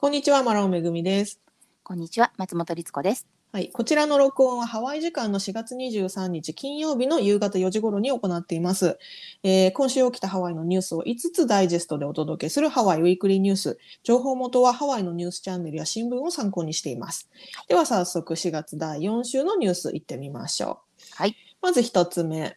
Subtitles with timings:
[0.00, 1.42] こんにちは、マラオめぐみです。
[1.82, 3.26] こんにちは、松本律子です。
[3.52, 8.98] はい、こちらの録音はハワイ時間の4月23日金曜日の夕方4時頃に行っています。
[9.42, 13.78] えー今週起きたハワイのニュースを5つダイジェストでお届けするハワイウィークリーニュース。
[14.02, 17.28] 情報元はハワイのニュースチャンネルや新聞を参考にしています。
[17.68, 21.02] では早速4月第4週のニュースいってみましょう。
[21.16, 21.36] はい。
[21.60, 22.56] まず1つ目。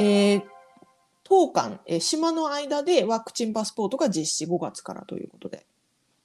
[0.00, 0.42] えー
[1.24, 5.64] 当館、えー島の間でワクチンパスポートが実施5月からということで、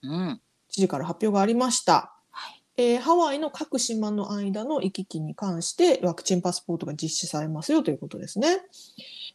[0.04, 0.42] うん。
[0.70, 2.14] 知事から発表がありました。
[2.32, 2.64] はい。
[2.78, 8.60] えーハワイの各島の間の行き来に関してワクチンパスポートが実施されますよということですね。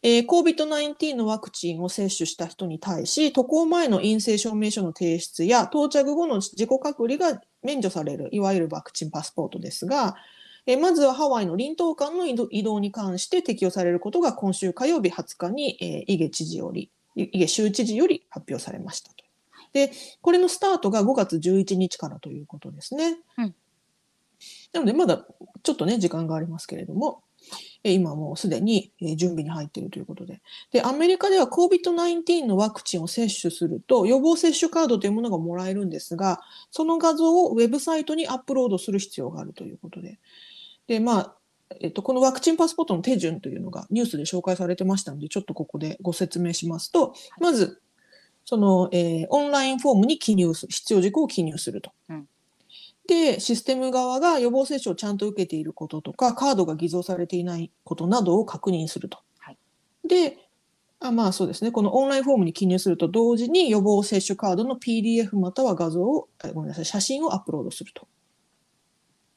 [0.03, 10.17] えー COVID-19 のワクチンを接種した人に対し、渡航前の陰性証明書の提出や到着後の自己隔離が免除される、いわゆるワクチンパスポートですが、
[10.67, 19.32] えーまずはハワイの臨島間の移動移動に関して適用されることが今週火曜日20日に、えー、イゲ知事より、イゲ州知事より発表されましたと。
[19.73, 23.19] で、これのスタートが5月11日からということですね。
[23.39, 23.55] うん
[24.73, 25.25] なので、まだ
[25.63, 27.23] ちょっとね、時間がありますけれども、
[27.85, 30.41] えー今もうすでにえー準備に入っているということで。
[30.73, 40.19] で、アメリカでは COVID-19 のワクチンを接種すると、予防接種カードというものがもらえるんですが、その画像をウェブサイトにアップロードする必要があるということで。
[40.87, 41.37] で、まあ、
[41.81, 47.81] えっと、このワクチンパスポートの手順というのがニュースで紹介されてましたので、ちょっとここでご説明しますと、まず、
[48.45, 51.93] その、えーオンラインフォームに記入する、必要事項を記入すると。
[52.09, 52.29] うん
[53.09, 59.19] で、システム側が予防接種をちゃんと受けていることとか、カードが偽造されていないことなどを確認すると。
[59.39, 59.59] はい
[60.09, 60.39] で、
[61.01, 68.07] あまあそうですね、このオンラインフォームに記入すると同時に予防接種カードの PDF または画像を、あごめんなさい、写真をアップロードすると。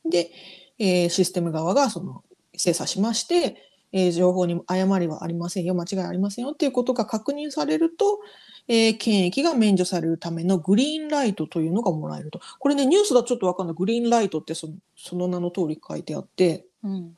[0.08, 0.31] で、
[0.78, 2.23] えーシステム側がその
[2.56, 3.58] 精査しまして、
[3.97, 8.19] えー情報に誤りはありませんよ、間違いありませんよっていうことが確認されると、
[8.67, 12.41] えー検疫が免除されるためのグリーンライトというのがもらえると。
[12.59, 13.75] これね、ニュースだとちょっとわかんない。
[13.75, 17.17] グリーンライトってそのその名の通り書いてあって、うん。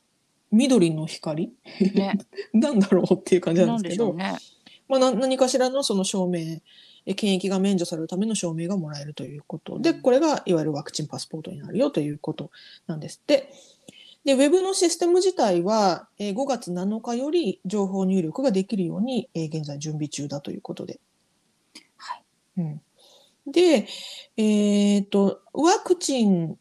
[0.52, 1.52] 緑の光？
[1.94, 2.16] ね。
[2.54, 4.38] なんだろうっていう感じななんんですけど、ね。
[4.88, 6.60] まあ、な何かしらのその証明、
[7.06, 12.50] え検疫が免除されるための証明がもらえるということで、うんこれがいわゆるワクチンパスポートになるよということ
[12.86, 13.34] なんですって。
[13.36, 13.52] で、
[14.34, 21.00] ウェブのシステム自体は、えー5月7日より情報入力ができるように、えー現在準備中だということで。
[21.96, 22.22] はい。
[22.58, 22.82] うん、
[23.46, 23.86] で、
[24.36, 26.56] えっと、ワクチン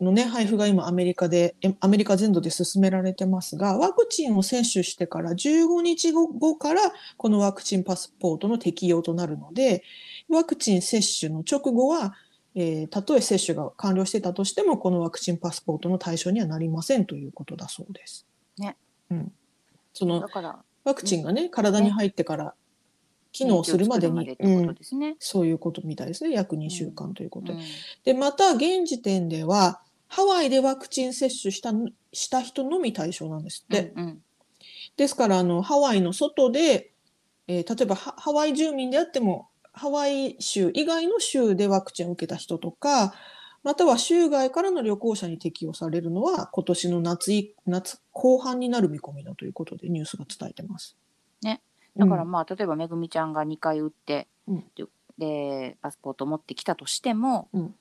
[0.00, 6.80] のね、配布が今アメリカで、えアメリカ全土で進められてますが、ワクチンを接種してから15日後後から、
[7.16, 9.82] このワクチンパスポートの適用となるので、
[10.28, 12.14] ワクチン接種の直後は、
[12.54, 18.26] えーたとえ接種が完了してたとしても、このワクチンパスポートの対象にはなりませんということだそうです。
[18.58, 18.76] ね。
[19.10, 19.32] うん。
[19.92, 22.54] そのだから、ワクチンがね、体に入ってから
[23.32, 25.16] 機能するまでに、免疫を作るまでってことですね。
[25.18, 26.30] そういうことみたいですね。
[26.30, 27.52] 約2週間ということで。
[27.54, 27.60] うん
[28.04, 33.92] で、また現時点では、ハワイでワクチン接種したのした人のみ対象なんですって。
[33.96, 34.22] うん
[34.96, 36.92] ですから、あの、ハワイの外で、
[37.48, 43.14] えー例えばハハワイ住民であっても、ハワイ州以外の州でワクチンを受けた人とか、
[43.64, 50.96] または州外からの旅行者に適用されるのは、今年の夏い夏後半になる見込みだということでニュースが伝えてます。
[51.42, 51.60] ね。
[51.96, 54.84] だからうんまあ、例えばめぐみちゃんが2回打って、うんで
[55.18, 57.74] で、パスポート持ってきたとしても、うん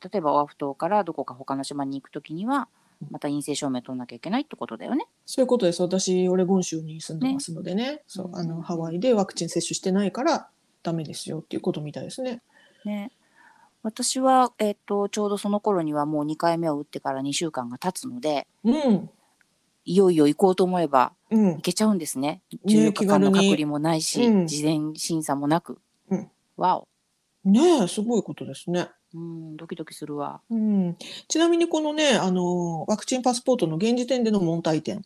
[0.00, 2.68] 例えばオアフ島からどこか他の島に行くときには
[3.02, 5.06] うん、また陰性証明取んなきゃいけないってことだよね。
[5.26, 5.82] そういうことです。
[5.82, 10.48] 私、オレゴン州に住んでますのでね、そうあのうんうんうんハワイでワクチン接種してないから
[10.82, 12.42] ダメですよっていうことみたいですね。
[12.84, 13.10] ね。
[13.82, 19.10] 私は、えっと、ちょうどその頃にはもう2回目を打ってから2週間が経つので、うん。
[19.84, 21.60] いよいよ行こうと思えばうん行。
[21.62, 22.42] けちゃうんですね。
[22.50, 25.78] ね14日間の隔離もないし、うん事前審査もなく。
[26.10, 26.88] うんわお。
[27.44, 28.88] ねえ、すごいことですね。
[29.14, 30.42] うん、ドキドキするわ。
[30.50, 30.96] うん。
[31.28, 35.02] ちなみにこのね、あの、ワクチンパスポートの現時点での問題点。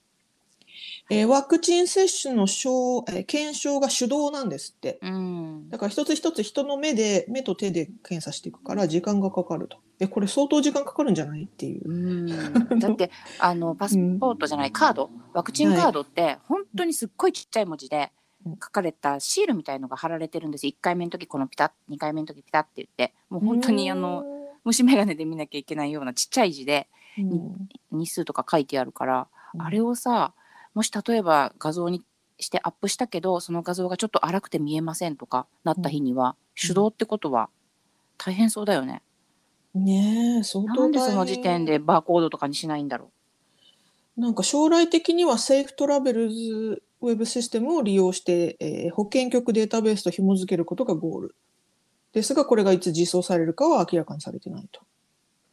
[1.13, 4.99] えーワクチン接種の証、えー検証が手動なんですって。
[5.03, 5.69] うん。
[5.69, 9.77] だから一つ一つ人の目で、目と手で検査していくから時間がかかると。
[10.01, 11.89] え、これ相当時間かかるんじゃないっていう。
[11.89, 12.27] うん、
[12.81, 15.11] だってあのパスポートじゃないカード？
[15.35, 18.11] ワクチンカードって本当にすっごいちっちゃい文字で
[18.47, 18.53] うん。
[18.55, 23.15] 書かれたシールみたいのが貼られてるんです1回目の時このピタッ2回目の時ピタッって言って。
[23.29, 24.25] もう本当にあの
[24.65, 26.89] 虫眼鏡で見なきゃいけないようなちっちゃい字で
[27.19, 29.63] うん、日数とか書いてあるから、うん。
[29.63, 30.33] あれをさ
[30.75, 32.03] もし例えば画像に
[32.39, 37.49] してアップしたけどその画像がちょっと荒くて見えませんとかなった日には、手動ってことは
[38.19, 39.03] 大変そうだよね。
[39.75, 43.11] ねえ、相当なんでその時点でバーコードとかにしないんだろ
[44.19, 51.35] なんか将来的にはセーフトラベルズウェブシステムを利用して、えー保険局データベースと紐付けることがゴール
[52.13, 54.83] ですが、これがいつ実装されるかは明らかにされてないと。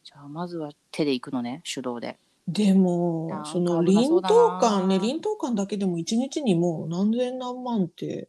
[0.03, 2.17] じゃあまずは手で行くのね手動で。
[2.51, 8.27] でもその臨島館ね、臨島館だけでも1日にもう何千何万って、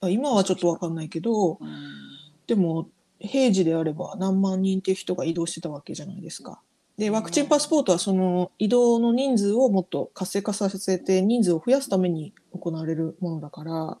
[0.00, 1.58] あ今はちょっとわかんないけど、うん。
[2.46, 6.60] でも平時であれば何万人っていう人が移動してたわけじゃないですか。
[6.98, 13.98] で、ワクチンパスポートはその移動の人数をもっと活性化させて人数を増やすために行われるものだから、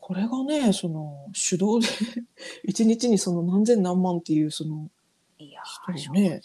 [0.00, 1.86] これがね、その手動で
[2.68, 4.90] 1日にその何千何万っていうその、
[5.38, 6.40] いやー、正直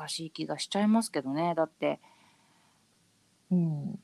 [0.00, 1.54] 難しい気がしちゃいますけどね。
[1.54, 2.00] だって、
[3.50, 3.98] うん、うん、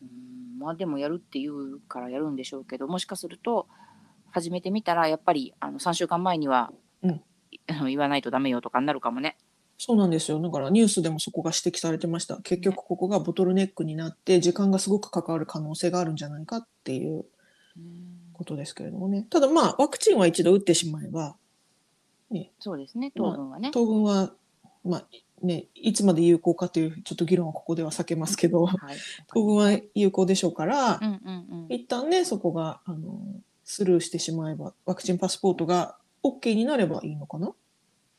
[0.59, 3.67] まあでもやるって言うからやるんでしょうけど、もしかすると、
[4.31, 6.73] 始めてみたら、やっぱりあの3週間前には、
[7.03, 7.23] うん
[7.89, 9.39] 言わないとダメよとかになるかもね。
[9.79, 10.41] そうなんですよ。
[10.41, 12.41] だからニュースでもそこが指摘されてました。
[12.43, 17.25] 結局ここがボトルネックになって時間がすごく関わる可能性があるんじゃないかっていう
[18.33, 19.27] ことですけれどもね。
[19.31, 21.37] ただまあワクチンは一度打ってしまえば、
[22.59, 23.71] そうですね、当分はね。
[23.73, 24.33] 当分は、
[24.85, 25.07] まあ
[25.43, 28.97] ね、いつまで有効かというちょっと議論はここでは避けますけど、はい。
[29.29, 31.75] 当分は有効でしょうからう、んうんうん。
[31.75, 33.19] 一旦ね、そこがあの
[33.65, 37.53] スルーしてしまえば、ワクチンパスポートが OK になればいいのかな？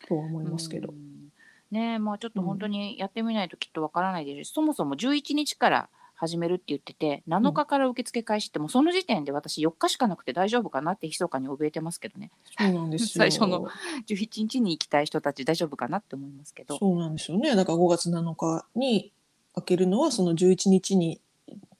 [0.08, 0.96] とは思いますけどう。
[0.96, 1.31] ん
[1.72, 12.31] ねえまあちょっと本当にやってみないときっとわからないですし、そもそも11日から始めるって言ってて7日から受付開始ってもうその時点で私4日しかなくて大丈夫かなって密かに怯えてますけどね。
[12.58, 13.08] そうなんですよ。
[13.30, 13.68] 最初の
[14.08, 16.75] 11日に行きたい人たち大丈夫かなって思いますけど。
[16.80, 17.56] そうなんですよね。
[17.56, 19.12] だから5月7日に
[19.54, 21.22] 開けるのはその11日に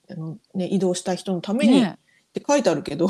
[0.10, 1.98] あの、ね、移動したい人のためにっね
[2.34, 3.07] て書いてあるけど、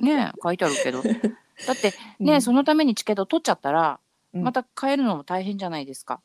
[0.00, 1.02] え ねえ書いてあるけど。
[1.66, 2.42] だってねえ、うん。
[2.42, 4.00] そのためにチケット取っちゃったら
[4.32, 4.42] うん。
[4.42, 6.22] また変えるのも大変じゃないですか。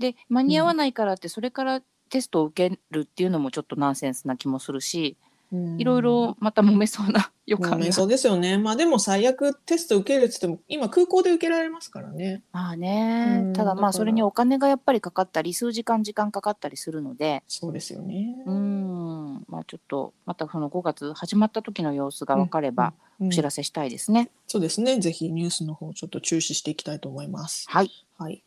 [0.00, 5.16] で間に合わないからってそれからテストを受けるっていうのもちょっとナンセンスな気もするし、
[5.52, 7.78] いろいろまた揉めそうな 予感が。
[7.78, 8.58] まあそうですよね。
[8.58, 12.42] まあでも最悪テスト受けるって言っても今空港で受けられますからね。
[12.52, 18.36] まあね、うんただまあそれにお金がやっぱりかかったり数時間時間かかったりするのでそうですよね。
[18.46, 24.30] うんまあちょっとまたその5月始まった時の様子が分かればうんお知らせしたいですね。
[24.46, 24.98] そうですね。
[24.98, 27.66] ぜひニュースの方ちょっと注視していきたいと思います。
[27.68, 27.90] はい。
[28.16, 28.42] はい。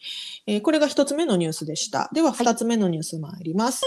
[0.47, 2.09] えーこれが一つ目のニュースでした。
[2.13, 3.83] では二つ目のニュース参ります。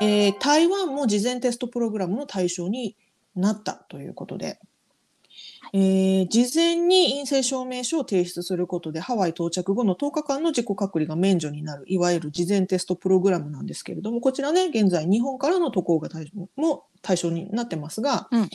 [0.00, 2.96] えー台湾も事前テストプログラムの対象に
[3.36, 4.58] なったということで、
[5.72, 18.48] えー事前に陰性証明書を提出することでハワイ到着後の10日間の自己隔離が免除になる、いわゆる事前テストプログラムなんですけれども、こちらね、現在日本からの渡航が対象も対象になってますが、うん。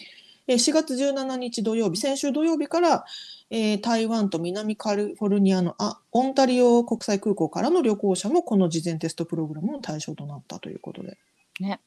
[0.47, 3.05] えー4月17日土曜日、先週土曜日から、
[3.49, 11.17] えー台湾と南カリフォルニアのあオンタリオ国際空港からの旅行者もこの事前テストプログラムの対象となったということで。
[11.59, 11.79] ね。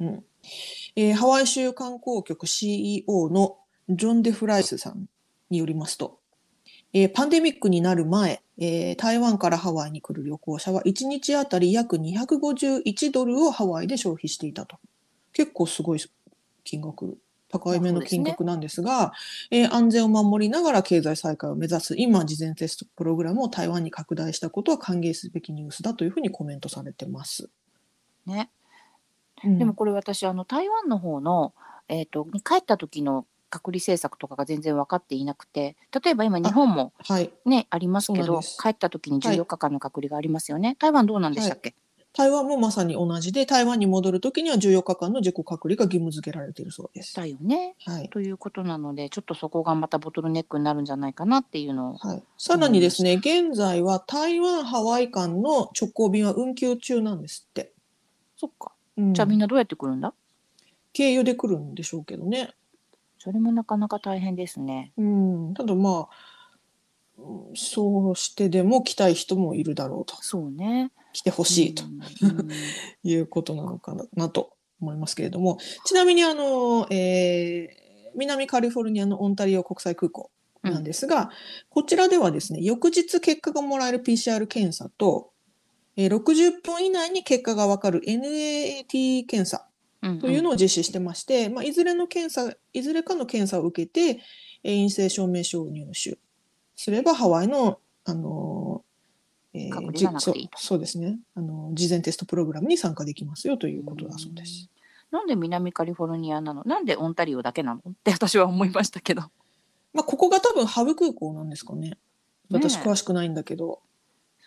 [0.00, 0.24] うん
[0.96, 3.56] えーハワイ州観光局 CEO の
[3.88, 5.06] ジョン・デ・フライスさん
[5.50, 6.18] によりますと、
[6.92, 14.78] えーパンデミックになる前、えー台湾からハワイに来る旅行者は1日あたり約251ドルをハワイで消費していたと。
[15.32, 16.00] 結構すごい
[16.62, 17.18] 金額、
[17.50, 19.12] 高いめの金額なんですが、
[19.50, 27.48] えー安全を守りながら経済再開を目指す今、事前テストプログラムを台湾に拡大したことは歓迎すべきニュースだというふうにコメントされてます。
[28.26, 28.50] ね。
[29.42, 29.58] うん。
[29.58, 31.54] でもこれ私あの台湾の方の、
[31.88, 37.30] えー、とに帰った時の隔離政策とかが全然分かっていなくて例えば今日本もはい。
[37.44, 41.74] ねありますけど帰った時にはい14日間の隔離がありますよね、台湾どうなんでしたっけ、
[42.14, 47.16] 台湾もまさに同じで、台湾に戻るときには14日間の自己隔離が義務付けられているそうです。
[47.16, 47.74] だよね。
[47.84, 48.08] はい。
[48.08, 57.73] ということなのでちょっとそこがまたボトルネックになるんじゃないかなっていうのをはい、さらにですね、現在は台湾、ハワイ間の直行便は運休中なんですって。
[58.96, 60.14] じゃあみんなどうやって来るんだ、
[60.92, 62.50] 経由で来るんでしょうけどね。
[63.18, 64.92] それもなかなか大変ですね。
[64.96, 66.08] うん、ただまあ、
[67.18, 70.16] うんそうしてでも来たい人もいるだろうと。
[70.20, 70.90] そうね。
[71.12, 71.84] 来てほしいと。
[71.84, 72.40] うん。
[72.40, 72.48] うん
[73.04, 77.84] いうことなのかななと思いますけれども、ちなみにあの、えー
[78.16, 80.30] 南カリフォルニアのオンタリオ国際空港
[80.62, 81.30] なんですが、
[81.68, 85.32] こちらではですね、翌日結果がもらえる PCR 検査と、
[85.96, 89.66] えー60分以内に結果がわかる NAT 検査
[90.02, 94.20] うんというのを実施してまして、まあ、いずれの検査、いずれかの検査を受けて、
[94.62, 96.18] えー陰性証明書を入手。
[96.76, 104.68] すれば、ハワイの、あのーえーそうそうですね、あのー事前テストプログラムに参加できますよということだそうです。
[105.10, 106.64] なんで南カリフォルニアなの？
[106.64, 107.80] なんでオンタリオだけなの？
[107.88, 109.22] って私は思いましたけど。
[109.92, 111.96] まあ、ここが多分ハブ空港なんですかね。
[112.50, 113.80] 私詳しくないんだけど。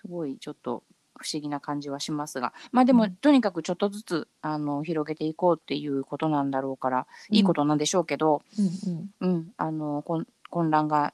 [0.01, 0.83] すごいちょっと
[1.17, 2.53] 不思議な感じはしますが。
[2.71, 3.15] まあでも、うん。
[3.15, 9.31] とにかくちょっとずつあの広げていこうっていうことなんだろうからいいことなんでしょうけど、うんうん。
[9.31, 11.13] うんあの混混乱が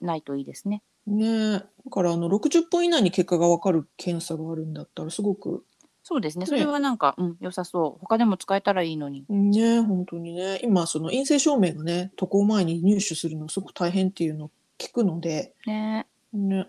[0.00, 0.82] ないといいですね。
[1.06, 1.50] ねえ。
[1.58, 5.64] だからあの60分以内に結果が分かる検査があるんだったらすごく
[6.06, 6.42] そうですね。
[6.42, 6.46] ね。
[6.46, 8.00] それはなんか、うん、良さそう。
[8.00, 9.24] 他でも使えたらいいのに。
[9.28, 10.60] ね本当にね。
[10.62, 15.54] 今その陰性証明がね渡航前に入手するのすごく大変っていうのを聞くので。
[15.66, 16.06] ね。
[16.34, 16.68] ね。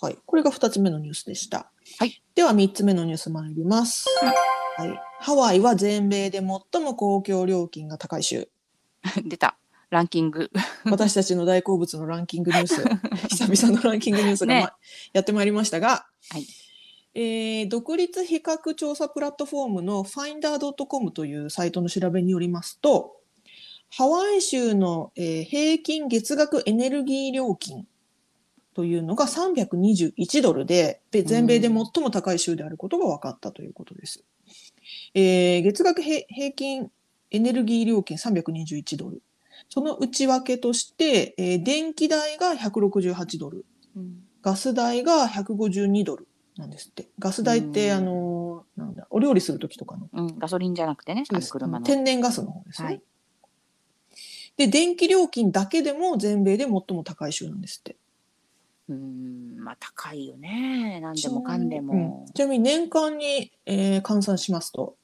[0.00, 0.18] はい。
[0.24, 4.06] これが2つ目のニュースでした、はい、では3つ目のニュース参ります、
[4.76, 8.48] はい、ハワイは全米で最も公共料金が高い州。
[9.24, 9.56] 出た。
[9.90, 10.50] ランキング。
[10.84, 12.82] 私たちの大好物のランキングニュース。
[13.28, 14.68] 久々のランキングニュースが、まね
[15.12, 16.46] やってまいりましたが、はい。
[17.14, 23.20] えー独立比較調査プラットフォームの Finder.com というサイトの調べによりますと
[23.88, 27.86] ハワイ州の、えー平均月額エネルギー料金
[28.74, 34.24] というのが321ドルでで全米で最も高い州であることが分かったということです。
[35.14, 36.90] えー月額へ平均
[37.30, 39.22] エネルギー料金321ドル
[39.68, 43.64] その内訳として、えー電気代が168ドル、
[43.96, 46.28] うんガス代が152ドル
[46.58, 47.08] なんですって。
[47.18, 50.08] ガス代って、うんあのーなんだ、お料理するときとかの。
[50.12, 51.86] うん、ガソリンじゃなくてね、車の。
[51.86, 52.86] 天然ガスの方ですね。
[52.86, 53.02] はい
[54.56, 57.96] で、電気料金だけでも全米で最も高い州なんですって。
[58.88, 61.00] うん、まあ高いよね。
[61.00, 62.26] 何でもかんでうんも。
[62.34, 64.96] ちなみに年間に、えー換算しますと、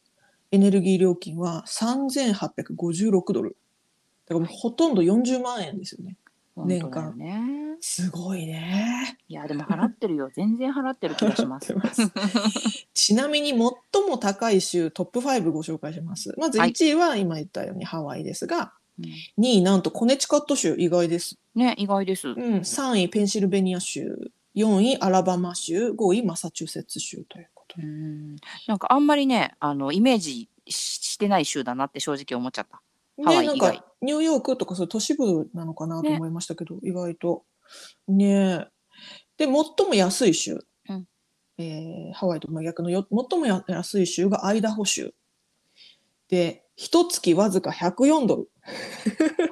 [0.50, 3.56] エネルギー料金は3856ドル。
[4.26, 6.16] だからもうほとんど40万円ですよね。
[6.54, 7.60] 本当だよね。
[7.80, 9.18] すごいね。
[9.28, 10.30] いや、でも払ってるよ。
[10.34, 11.74] 全然払ってる気がします。
[12.92, 13.74] ちなみに最も
[14.18, 16.34] 高い州トップ5ご紹介します。
[16.36, 18.68] まずはい1位は今言ったようにハワイですが、うん
[19.38, 21.36] 2位なんとコネチカット州意外です。
[21.54, 22.28] ね、意外です。
[22.28, 27.84] うん、3位ペンシルベニア州、4位アラバマ州、5位マサチューセッツ州ということで。
[27.84, 32.80] うん、なんかあんまりね、あのイメージししてない州だなって正直思っちゃった。
[33.22, 37.44] ハワイね、なん以外かニューヨークとかそういう都市部なのかなとね思いましたけど、意外と。
[38.08, 38.66] ねえ
[39.36, 39.52] で、最
[39.86, 41.06] も安い州、うん
[41.58, 45.14] えーハワイと真逆のよ最もや安い州がアイダホ州。
[46.28, 48.50] で、一月わずか104ドル。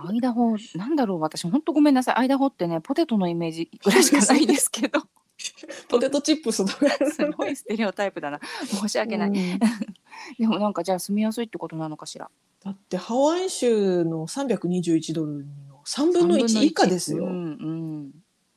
[0.08, 2.14] アイダホ、なんだろう、私本当ごめんなさい。
[2.16, 5.00] アイダホってね、ポテトのイメージぐらいしかないですけど、
[5.88, 7.10] ポテトチップスとか。
[7.12, 8.40] すごいステレオタイプだな。
[8.64, 9.28] 申し訳ない。
[9.28, 9.34] うん
[10.38, 12.28] でもなんかじゃあ住みやすいってことなのかしら？
[12.64, 17.24] だってハワイ州の321ドルの3分の1以下ですよ。
[17.24, 18.12] うん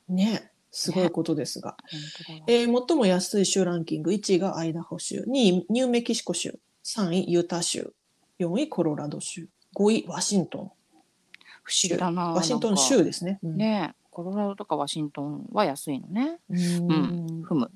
[0.08, 0.14] うん。
[0.16, 1.76] ねすごいことですが。
[1.88, 7.94] 本当だわえー最も安い州ランキング1位がアイダホ州2位ニューメキシコ州3位ユタ州
[8.40, 10.72] 4位コロラド州5位ワシントン
[11.62, 12.30] 不思議だな。
[12.30, 13.38] ワシントン州ですね。
[13.42, 16.38] うんねえコロラドとかワシントンは安いのね。
[16.50, 17.70] うーんふむ。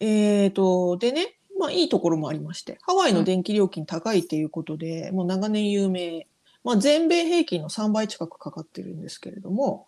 [0.00, 6.26] えーとでね、まあ、いいところもありましてハワイの電気料金高いっていうことで、もう長年有名、
[6.64, 9.86] まあ、全米平均の3倍近くかかってるんですけれども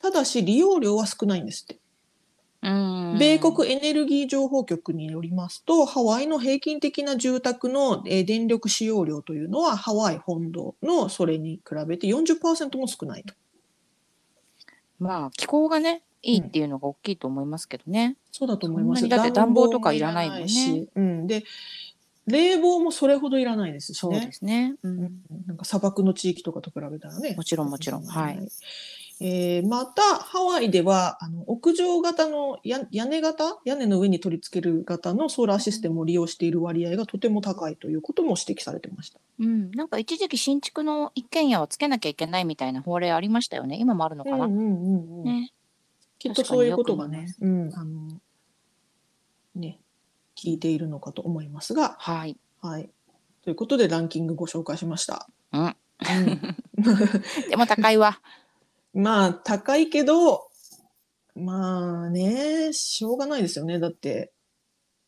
[0.00, 1.79] ただし利用量は少ないんですって。
[2.62, 3.18] うん。
[3.18, 13.34] 米国エネルギー情報局によりますと、ハワイの平均的な住宅のえー電力使用量というのは、ハワイ本土のそれに比べて40%も少ないと。
[14.98, 18.16] まあ気候がねいいっていうのが大きいと思いますけどね。
[18.30, 19.08] そうだと思います。
[19.08, 21.26] だって暖房とかいらないもんねしうん。
[21.26, 21.44] で、
[22.26, 24.26] 冷房もそれほどいらないですしそうね。
[24.26, 24.74] ですね。
[24.82, 27.34] ううんん、なんか砂漠の地域とかと比べたらね。
[27.34, 28.38] もちろんもちろんはい
[29.22, 33.58] えーまたハワイではあの屋上型のや屋根型？
[33.66, 39.20] 屋根の上に取り付ける型のソーラーシステムを利用している割合がとても高いということも指摘されてました。
[39.38, 39.70] うん。
[39.72, 43.76] なんか一時期新築の一軒家はつけなきゃいけないみたいな法令ありましたよね。
[43.78, 44.46] 今もあるのかな？
[44.46, 45.50] うんうんうん。
[46.18, 48.20] きっとそういうことがねうん、あの
[49.54, 49.80] ね
[50.34, 52.38] 聞いているのかと思いますが、はい。
[52.62, 52.88] はい。
[53.42, 55.28] ということでランキングご紹介しました。
[55.52, 55.62] うん。
[55.62, 55.76] うん
[57.50, 58.20] でも高いわ。
[58.92, 60.48] まあ高いけど
[61.34, 64.32] まあねしょうがないですよねだって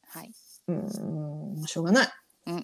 [0.08, 0.32] はい。
[0.68, 2.08] うんしょうがない、
[2.46, 2.62] うん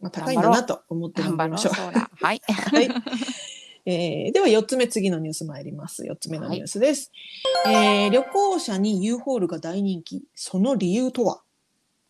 [0.00, 1.48] まあ、高いんだなと思って頑張ろう。
[1.48, 1.74] みましょう。
[1.74, 2.10] そうだ。
[2.14, 2.40] はい。
[2.46, 2.88] はい
[3.86, 7.12] えーでは4つ目次のニュース参ります4つ目のニュースです、
[7.66, 11.42] えー旅行者に U ホールが大人気その理由とは？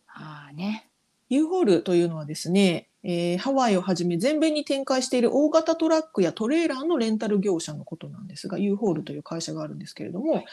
[0.07, 0.89] ああね。
[1.29, 10.45] U ホールというのはですね、えーハワイをはじめ全米に展開している大型トラックやトレーラーのレンタル業者のことなんですが U ホールという会社があるんですけれども、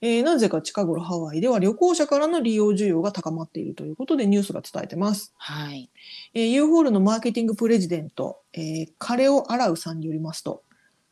[0.00, 5.32] えーなぜか近頃ハワイでは旅行者からの利用需要が高まっているということでニュースが伝えてます。
[5.38, 5.90] はい。
[6.34, 10.64] えー U ホールのマーケティングプレジデント、えーカレオ・アラウさんによりますと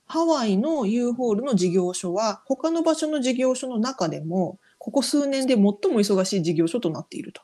[0.06, 7.42] ハワイの U ホールの事業所は他の場所の事業所の中でもここ数年で最も忙しい事業所となっていると。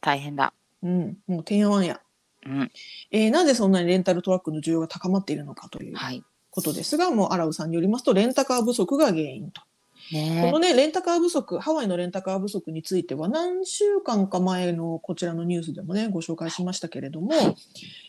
[0.00, 0.52] 大変だ。
[0.86, 2.00] うん、もうてんやわんや。
[2.46, 2.70] うん。
[3.10, 6.22] えーなぜそんなにレンタルトラックの需要が高まっているのかというはい。
[6.50, 9.60] ことですが、もうアラウさんによりますと、レンタカー不足が原因と。
[9.60, 9.66] こ
[10.12, 17.32] ねのね、レンタカー不足、ハワイのレンタカー不足については、何週間か前のこちらのニュースでもね、ご紹介しましたけれども、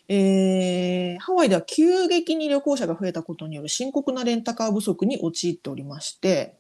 [0.08, 6.56] えーハワイでは急激に旅行者が増えたことによる深刻なレンタカー不足に陥っておりまして、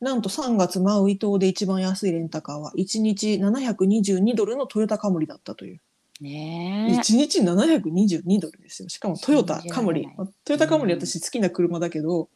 [0.00, 5.80] なんと3月マウイ島で一番安いレンタカーは1日722ドルのトヨタカムリだったという。
[6.20, 8.88] ね1日722ドルですよ。
[8.88, 10.08] しかもトヨタカムリ。
[10.44, 12.28] トヨタカムリ私好きな車だけど、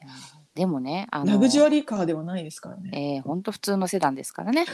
[0.54, 3.18] でもね、あのラグジュアリーカーではないですからね。
[3.18, 4.66] えー、ほんと普通のセダンですからね。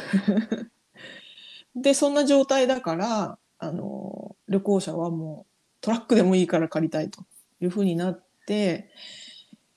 [1.75, 7.25] で、そんな状態だから、あの、旅行者はもうトラックでもいいから借りたいと
[7.61, 8.90] いうふうになって、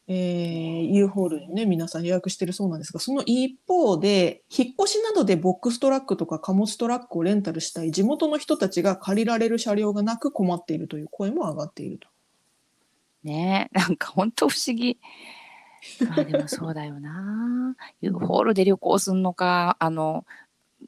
[0.07, 12.09] えー、U ホールにね、皆さん予約してるそうなんですが、その一方で、引っ越しなどでボックストラックとか貨物トラックをレンタルしたい地元の人たちが借りられる車両がなく困っているという声も上がっていると。
[13.23, 14.99] ねなんかほんと不思議。
[16.07, 17.75] まあでもそうだよな。
[18.01, 20.25] ユーホールで旅行すんのか、あの、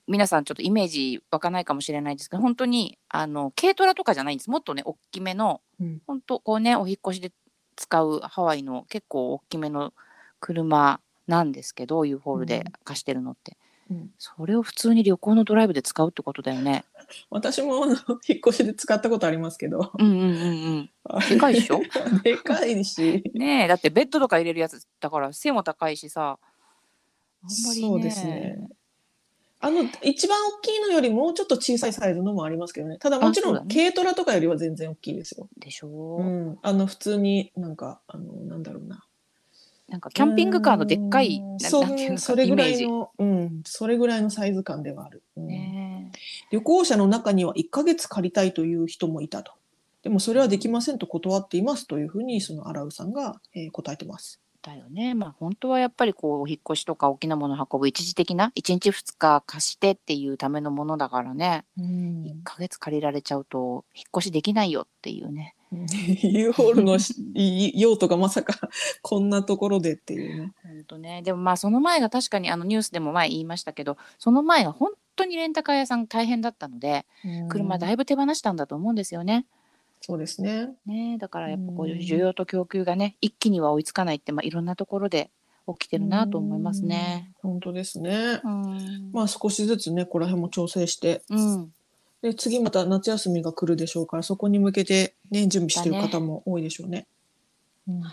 [0.07, 4.49] 皆さんちょっとイメージ湧かないかもしれないですけど、本当に、あの、軽トラとかじゃないんです。
[4.49, 7.31] もっとね、大きめの、うん本当こうね、お引っ越しで
[7.75, 9.93] 使うハワイの結構大きめの
[10.39, 13.51] 車なんですけど、ユーホールで貸してるのって。
[13.91, 16.85] うんそれを普通に旅行のドライブで使うってことだよね。
[17.29, 17.85] 私も
[18.27, 19.91] 引っ越しで使ったことありますけど。
[19.99, 21.29] うんうんうんうん。
[21.29, 21.81] でかいでしょ？
[22.23, 23.23] でかいし。
[23.35, 26.39] ねえだってベッドとか入れるやつだから背も高いしさ
[27.43, 28.57] あんまりねそうですね。
[29.61, 32.97] あの一番大きいのよりもうちょっと小さいサイズのもありますけどね。
[32.97, 35.47] ただもちろん軽トラとかよりは全然大きいですよ。
[35.57, 39.05] でしょうう、ん、あの普通になんかあのなんだろうな。
[39.87, 41.83] なんかキャンピングカーのでっかいそ
[42.17, 45.23] それぐらいの、うん、それぐらいのサイズ感ではある。
[45.37, 46.11] うんね
[46.51, 49.53] 旅行者の中には1ヶ月借りたいという人もいたと。
[50.03, 54.39] でもそれはできませんと断っていますというふうにそのアラウさんが、えー答えてます。
[54.65, 55.13] だよね。
[55.13, 61.65] まあ本当はやっぱりこうお引っ越しとか大きなものを運ぶ一時的な1日2日貸してっていうためのものだからね。
[61.77, 62.23] うん。
[62.25, 65.55] 1ヶ月借りられちゃうと引っ越しできないよっていうね。
[66.23, 66.97] U ホールの
[67.73, 68.69] 用途がまさか
[69.01, 70.53] こんなところでっていうね。
[70.63, 71.21] 本当ね。
[71.21, 77.05] でもまあその前が確かにあのニュースでも前言いましたけどその前が本当にレンタカー屋さん大変だったので
[77.49, 79.45] 車だいいぶ手放したんだと思うんですよね。
[80.07, 80.69] そうですね。
[80.85, 85.31] ねだからやっぱこううん需要と供給がね一気には追いつかないって、まあ、いろんなところで
[85.67, 87.31] 起きてるなと思いますね。
[87.43, 87.51] うん。
[87.53, 88.39] 本当ですね。
[88.43, 91.73] うん、まあ少しずつね、ここら辺も調整して、うん、
[92.21, 97.07] で次また夏休みが来るでしょうから、そこに向けてね、準備してる方も多いでしょうね。
[97.87, 98.03] うん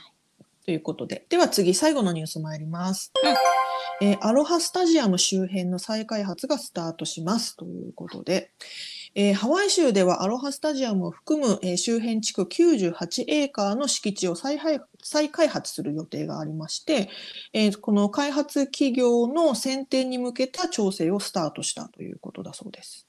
[0.65, 1.27] ということで。
[1.29, 3.13] では次、最後のニュース参ります。
[4.01, 8.51] えーアロハスタジアム周辺の再開発がスタートしますということで、
[9.15, 14.59] えーハワイ州ではアロハスタジアムを含む、えー周辺地区98エーカーの敷地を再
[15.03, 17.11] 再開発する予定がありまして、
[17.53, 23.07] えーこの開発企業の選定に向けた調整をスタートしたということだそうです。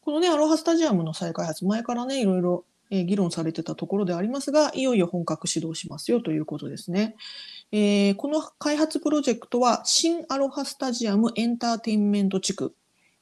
[0.00, 7.16] このね、アロハスタジアムの再開発、前からね、いろいろ、え議論されてたところでありますが、いよいよ本格始動しますよということですね。
[7.72, 12.74] えーこの開発プロジェクトは、新アロハスタジアムエンターテインメント地区、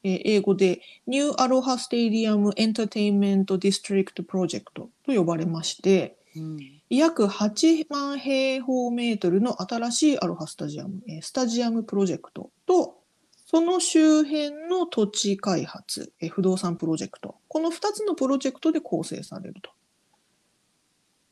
[0.05, 6.59] えー英語で New Aloha Stadium Entertainment District Project と呼ばれまして、うん
[6.91, 12.99] 約8万平方メートルの新しいアロハスタジアム、えースタジアムプロジェクトと、
[13.47, 19.71] その周辺の土地開発、えー不動産プロジェクト、この2つのプロジェクトで構成されると。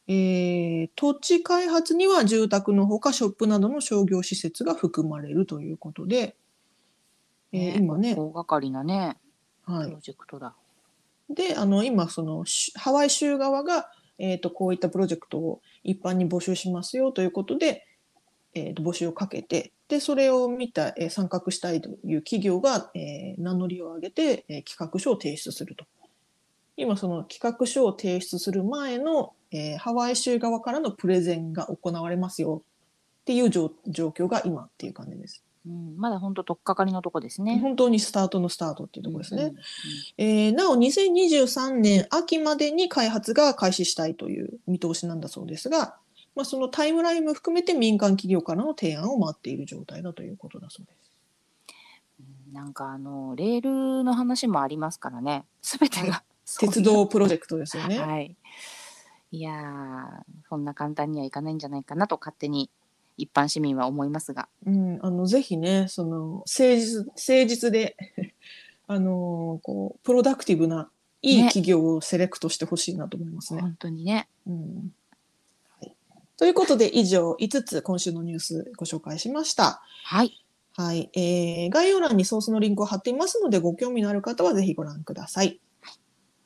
[0.09, 6.35] えー土地開発には住宅のほかショップなどの商業施設が含まれるということで、
[7.53, 9.19] えーね今ね、大掛かりなね
[9.65, 10.55] はいプ、ロジェクトだ。
[11.29, 17.87] で、あの、今、その、しハワイ州側が、えっ、と、こういったプロジェクトを一般に募集しますよということで、
[18.55, 25.87] えっ、と、募集をかけて、で、それを見た、えー参画したいという企業が、えー名乗りを上げて、えー企画書を提出すると。
[26.77, 32.63] 今、その企画書を提出する前の、えーハワイ州側からのプレゼンが行われますよ
[33.23, 35.45] っていう状状況が今っていう感じです。
[35.65, 37.59] うん、まだ本当とっかかりのとこですね。
[37.61, 39.43] 本当にスタートのスタートっていうところですね。
[39.43, 39.57] うんうん
[40.19, 45.97] えーなお2023年秋までに開発が開始したいという見通しなんだそうですが、
[46.35, 51.13] まあ、そのタイムラインも含めて民間企業からの提案を待っている状態だということだそうです。
[52.49, 53.61] うんなんかあのレー
[53.99, 55.45] ルの話もありますからね。
[55.63, 57.99] すべてが鉄道プロジェクトですよね。
[57.99, 58.37] はい。
[59.33, 62.69] いやー、そんな簡単にはいかないんじゃないかなと勝手に
[63.17, 64.49] 一般市民は思いますが。
[64.67, 67.97] うん、あのぜひね、その誠実誠実で
[68.87, 70.91] あのこうプロダクティブな
[71.23, 73.63] いいね企業をセレクトしてほしいなと思いますね。
[73.63, 74.29] 本当にね。
[74.47, 74.93] うん
[75.81, 75.95] はい、
[76.37, 79.83] ということで以上5つ今週のニュースご紹介しました。
[80.05, 80.45] はい。
[80.75, 85.61] はい、えー概要欄にソースのリンクを貼っていますのでご興味のある方はぜひご覧ください。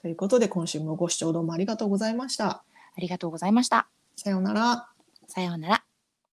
[0.03, 2.49] ということで今週もご視聴どうもありがとうございました。
[2.49, 2.65] あ
[3.01, 3.89] りがとうございました。
[4.17, 4.89] さようなら。
[5.27, 5.86] さようなら。